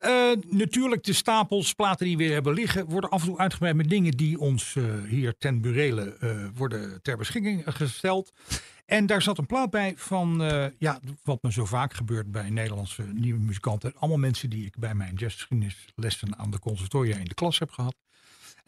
Uh, 0.00 0.30
natuurlijk, 0.50 1.04
de 1.04 1.12
stapels 1.12 1.72
platen 1.72 2.06
die 2.06 2.16
we 2.16 2.22
weer 2.22 2.32
hebben 2.32 2.54
liggen, 2.54 2.86
worden 2.86 3.10
af 3.10 3.20
en 3.20 3.26
toe 3.26 3.38
uitgebreid 3.38 3.76
met 3.76 3.88
dingen 3.88 4.12
die 4.12 4.38
ons 4.38 4.74
uh, 4.74 4.84
hier 5.08 5.36
ten 5.38 5.60
burele 5.60 6.16
uh, 6.20 6.46
worden 6.54 7.02
ter 7.02 7.16
beschikking 7.16 7.62
gesteld. 7.66 8.32
En 8.86 9.06
daar 9.06 9.22
zat 9.22 9.38
een 9.38 9.46
plaat 9.46 9.70
bij 9.70 9.94
van, 9.96 10.38
ja, 10.78 11.00
wat 11.22 11.42
me 11.42 11.52
zo 11.52 11.64
vaak 11.64 11.94
gebeurt 11.94 12.30
bij 12.30 12.50
Nederlandse 12.50 13.02
nieuwe 13.02 13.40
muzikanten. 13.40 13.92
Allemaal 13.96 14.18
mensen 14.18 14.50
die 14.50 14.66
ik 14.66 14.78
bij 14.78 14.94
mijn 14.94 15.14
jazzgeschiedenislessen 15.14 16.38
aan 16.38 16.50
de 16.50 16.58
conservatoria 16.58 17.16
in 17.16 17.24
de 17.24 17.34
klas 17.34 17.58
heb 17.58 17.70
gehad. 17.70 17.94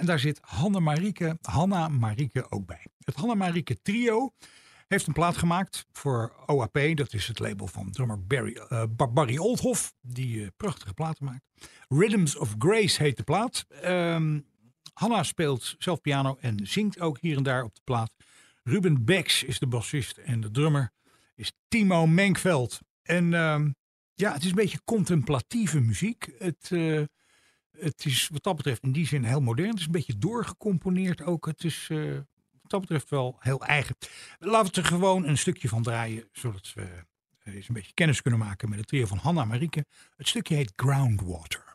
En 0.01 0.07
daar 0.07 0.19
zit 0.19 0.39
Hanna 0.43 0.79
Marieke, 0.79 1.39
Hanna 1.43 1.89
Marieke 1.89 2.51
ook 2.51 2.67
bij. 2.67 2.87
Het 2.99 3.15
Hanna 3.15 3.35
Marieke 3.35 3.83
trio 3.83 4.33
heeft 4.89 5.07
een 5.07 5.13
plaat 5.13 5.37
gemaakt 5.37 5.87
voor 5.93 6.33
OAP. 6.47 6.79
Dat 6.95 7.13
is 7.13 7.27
het 7.27 7.39
label 7.39 7.67
van 7.67 7.91
drummer 7.91 8.27
Barry, 8.27 8.61
uh, 8.71 9.41
Oldhoff, 9.43 9.95
die 10.01 10.37
uh, 10.37 10.47
prachtige 10.57 10.95
platen 10.95 11.25
maakt. 11.25 11.45
Rhythms 11.89 12.37
of 12.37 12.55
Grace 12.59 13.03
heet 13.03 13.17
de 13.17 13.23
plaat. 13.23 13.67
Um, 13.85 14.47
Hanna 14.93 15.23
speelt 15.23 15.75
zelf 15.79 16.01
piano 16.01 16.37
en 16.41 16.67
zingt 16.67 17.01
ook 17.01 17.19
hier 17.21 17.37
en 17.37 17.43
daar 17.43 17.63
op 17.63 17.75
de 17.75 17.83
plaat. 17.85 18.15
Ruben 18.63 19.05
Becks 19.05 19.43
is 19.43 19.59
de 19.59 19.67
bassist 19.67 20.17
en 20.17 20.41
de 20.41 20.51
drummer 20.51 20.93
is 21.35 21.53
Timo 21.69 22.07
Menkveld. 22.07 22.79
En 23.03 23.33
um, 23.33 23.75
ja, 24.15 24.33
het 24.33 24.43
is 24.43 24.49
een 24.49 24.55
beetje 24.55 24.85
contemplatieve 24.85 25.81
muziek. 25.81 26.31
Het, 26.39 26.71
uh, 26.71 27.03
het 27.81 28.05
is 28.05 28.29
wat 28.33 28.43
dat 28.43 28.57
betreft 28.57 28.83
in 28.83 28.93
die 28.93 29.07
zin 29.07 29.25
heel 29.25 29.41
modern. 29.41 29.71
Het 29.71 29.79
is 29.79 29.85
een 29.85 29.93
beetje 29.93 30.19
doorgecomponeerd 30.19 31.23
ook. 31.23 31.47
Het 31.47 31.65
is 31.65 31.89
uh, 31.93 32.15
wat 32.61 32.71
dat 32.71 32.81
betreft 32.81 33.11
wel 33.11 33.37
heel 33.39 33.65
eigen. 33.65 33.97
Laten 34.39 34.75
we 34.75 34.81
er 34.81 34.87
gewoon 34.87 35.27
een 35.27 35.39
stukje 35.39 35.69
van 35.69 35.83
draaien, 35.83 36.29
zodat 36.33 36.73
we 36.75 37.05
uh, 37.45 37.55
eens 37.55 37.69
een 37.69 37.75
beetje 37.75 37.95
kennis 37.95 38.23
kunnen 38.23 38.41
maken 38.41 38.69
met 38.69 38.79
het 38.79 38.89
trio 38.89 39.07
van 39.07 39.19
Hanna 39.19 39.45
Marieke. 39.45 39.85
Het 40.17 40.29
stukje 40.29 40.55
heet 40.55 40.73
Groundwater. 40.77 41.71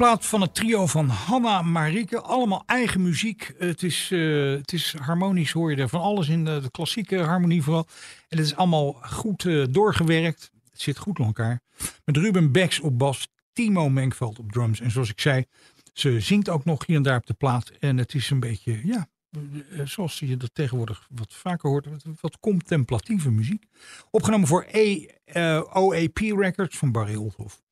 Plaat 0.00 0.26
van 0.26 0.40
het 0.40 0.54
trio 0.54 0.86
van 0.86 1.08
Hanna 1.08 1.62
Marieke. 1.62 2.20
Allemaal 2.20 2.62
eigen 2.66 3.02
muziek. 3.02 3.54
Het 3.58 3.82
is, 3.82 4.10
eh, 4.12 4.50
het 4.50 4.72
is 4.72 4.94
harmonisch, 5.00 5.52
hoor 5.52 5.70
je 5.70 5.76
er 5.76 5.88
van 5.88 6.00
alles 6.00 6.28
in. 6.28 6.44
De, 6.44 6.60
de 6.60 6.70
klassieke 6.70 7.18
harmonie 7.18 7.62
vooral. 7.62 7.86
En 8.28 8.36
het 8.36 8.46
is 8.46 8.56
allemaal 8.56 8.92
goed 8.92 9.44
eh, 9.44 9.64
doorgewerkt. 9.70 10.50
Het 10.70 10.80
zit 10.80 10.98
goed 10.98 11.18
in 11.18 11.24
elkaar. 11.24 11.60
Met 12.04 12.16
Ruben 12.16 12.52
Becks 12.52 12.80
op 12.80 12.98
bas. 12.98 13.28
Timo 13.52 13.88
Menkveld 13.88 14.38
op 14.38 14.52
drums. 14.52 14.80
En 14.80 14.90
zoals 14.90 15.10
ik 15.10 15.20
zei, 15.20 15.44
ze 15.92 16.20
zingt 16.20 16.48
ook 16.48 16.64
nog 16.64 16.86
hier 16.86 16.96
en 16.96 17.02
daar 17.02 17.16
op 17.16 17.26
de 17.26 17.34
plaat. 17.34 17.70
En 17.80 17.98
het 17.98 18.14
is 18.14 18.30
een 18.30 18.40
beetje, 18.40 18.80
ja, 18.84 19.08
eh, 19.30 19.86
zoals 19.86 20.18
je 20.18 20.36
dat 20.36 20.54
tegenwoordig 20.54 21.06
wat 21.10 21.34
vaker 21.34 21.70
hoort, 21.70 21.86
wat, 22.20 22.38
contemplatieve 22.38 23.30
muziek. 23.30 23.64
Opgenomen 24.10 24.48
voor 24.48 24.62
eh, 24.62 25.62
OAP 25.72 26.18
Records 26.18 26.78
van 26.78 26.92
Barry 26.92 27.14
Oldhoff. 27.14 27.62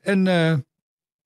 En 0.00 0.26
eh, 0.26 0.56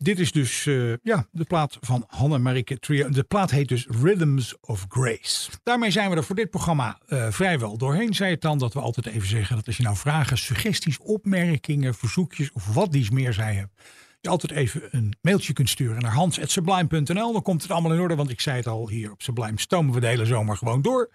dit 0.03 0.19
is 0.19 0.33
dus 0.33 0.67
eh, 0.67 0.93
ja, 1.03 1.27
de 1.31 1.45
plaat 1.45 1.77
van 1.81 2.05
Hanne 2.09 2.39
Marike 2.39 2.79
Trio. 2.79 3.09
De 3.09 3.23
plaat 3.23 3.51
heet 3.51 3.69
dus 3.69 3.87
Rhythms 3.87 4.57
of 4.61 4.85
Grace. 4.89 5.51
Daarmee 5.63 5.91
zijn 5.91 6.11
we 6.11 6.17
er 6.17 6.25
voor 6.25 6.37
dit 6.37 6.51
programma 6.51 6.99
eh, 7.07 7.27
vrijwel 7.31 7.77
doorheen. 7.77 8.15
Zei 8.15 8.31
het 8.31 8.41
dan 8.41 8.59
dat 8.59 8.73
we 8.73 8.81
altijd 8.81 9.07
even 9.07 9.29
zeggen 9.29 9.57
dat 9.57 9.67
als 9.67 9.77
je 9.77 9.83
nou 9.83 9.97
vragen, 9.97 10.39
suggesties, 10.39 10.99
opmerkingen, 10.99 11.95
verzoekjes 11.95 12.53
of 12.53 12.75
wat 12.75 12.93
dies 12.93 13.11
meer 13.11 13.33
zij 13.33 13.55
hebt. 13.55 13.73
Je 14.21 14.29
altijd 14.29 14.53
even 14.53 14.83
een 14.91 15.15
mailtje 15.23 15.53
kunt 15.53 15.69
sturen 15.69 16.03
naar 16.03 16.13
hans.sublime.nl. 16.13 17.33
Dan 17.33 17.43
komt 17.43 17.63
het 17.63 17.71
allemaal 17.71 17.93
in 17.93 18.01
orde, 18.01 18.15
want 18.15 18.31
ik 18.31 18.41
zei 18.41 18.57
het 18.57 18.67
al, 18.67 18.89
hier 18.89 19.11
op 19.11 19.23
Sublime 19.23 19.61
stomen 19.61 19.95
we 19.95 20.01
de 20.01 20.07
hele 20.07 20.27
zomer 20.27 20.57
gewoon 20.57 20.83
door. 20.83 21.11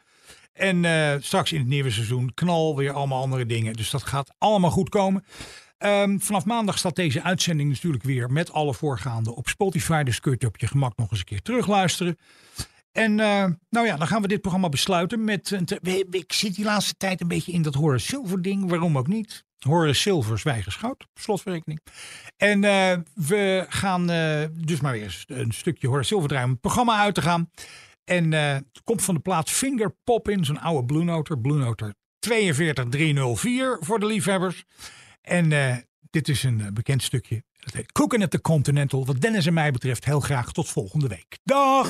En 0.53 0.86
eh, 0.86 1.15
straks 1.19 1.51
in 1.51 1.59
het 1.59 1.67
nieuwe 1.67 1.91
seizoen 1.91 2.33
knal 2.33 2.75
weer 2.75 2.91
allemaal 2.91 3.21
andere 3.21 3.45
dingen. 3.45 3.73
Dus 3.73 3.89
dat 3.89 4.03
gaat 4.03 4.33
allemaal 4.38 4.71
goed 4.71 4.89
komen. 4.89 5.25
Ehm, 5.78 6.17
vanaf 6.17 6.45
maandag 6.45 6.78
staat 6.78 6.95
deze 6.95 7.23
uitzending 7.23 7.69
natuurlijk 7.69 8.03
weer 8.03 8.32
met 8.32 8.51
alle 8.51 8.73
voorgaande 8.73 9.36
op 9.36 9.47
Spotify. 9.47 10.03
Dus 10.03 10.19
kun 10.19 10.36
je 10.39 10.47
op 10.47 10.57
je 10.57 10.67
gemak 10.67 10.97
nog 10.97 11.11
eens 11.11 11.19
een 11.19 11.26
keer 11.26 11.41
terugluisteren. 11.41 12.17
En 12.91 13.19
eh, 13.19 13.45
nou 13.69 13.86
ja, 13.86 13.97
dan 13.97 14.07
gaan 14.07 14.21
we 14.21 14.28
dit 14.28 14.41
programma 14.41 14.69
besluiten 14.69 15.23
met... 15.23 15.59
Ik 16.11 16.34
zit 16.34 16.55
die 16.55 16.65
laatste 16.65 16.93
tijd 16.97 17.21
een 17.21 17.28
beetje 17.28 17.51
in 17.51 17.61
dat 17.61 17.73
Horace 17.73 18.05
Silver 18.05 18.41
ding. 18.41 18.69
Waarom 18.69 18.97
ook 18.97 19.07
niet? 19.07 19.43
Horace 19.59 20.01
Silver, 20.01 20.39
Zwijgerschout, 20.39 21.07
slotverrekening. 21.13 21.80
En 22.38 22.63
eh, 22.63 22.97
we 23.13 23.65
gaan 23.69 24.09
eh, 24.09 24.43
dus 24.51 24.82
maar 24.82 24.91
weer 24.91 25.23
een 25.28 25.51
stukje 25.51 25.88
Horace 25.88 26.07
Silver 26.07 26.28
draaien 26.28 26.45
om 26.45 26.51
het 26.51 26.61
programma 26.61 26.99
uit 26.99 27.15
te 27.15 27.21
gaan. 27.21 27.49
En 28.03 28.32
het 28.32 28.82
komt 28.84 29.03
van 29.03 29.15
de 29.15 29.21
plaats 29.21 29.51
Finger 29.51 29.95
Pop 30.03 30.30
in, 30.30 30.45
zo'n 30.45 30.59
oude 30.59 30.86
Blue 30.86 31.03
Noter. 31.03 31.39
Blue 31.39 31.57
Noter 31.57 31.93
42304 32.19 33.78
voor 33.80 33.99
de 33.99 34.05
liefhebbers. 34.05 34.63
En 35.26 35.51
eh, 35.51 35.76
dit 36.09 36.30
is 36.30 36.43
een 36.43 36.61
eh, 36.61 36.67
bekend 36.73 37.03
stukje. 37.03 37.43
Dat 37.57 37.73
heet 37.73 37.91
Cooking 37.91 38.23
at 38.23 38.32
the 38.32 38.41
Continental. 38.41 39.05
Wat 39.05 39.21
Dennis 39.21 39.45
en 39.45 39.53
mij 39.53 39.71
betreft 39.71 40.05
heel 40.05 40.19
graag 40.19 40.51
tot 40.51 40.69
volgende 40.69 41.07
week. 41.07 41.38
Dag! 41.43 41.89